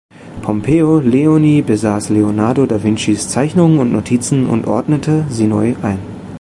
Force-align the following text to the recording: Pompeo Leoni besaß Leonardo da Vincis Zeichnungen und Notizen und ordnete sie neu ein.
Pompeo 0.41 0.99
Leoni 0.99 1.61
besaß 1.61 2.09
Leonardo 2.09 2.65
da 2.65 2.81
Vincis 2.81 3.29
Zeichnungen 3.29 3.77
und 3.77 3.91
Notizen 3.91 4.47
und 4.47 4.65
ordnete 4.65 5.27
sie 5.29 5.45
neu 5.45 5.75
ein. 5.83 5.99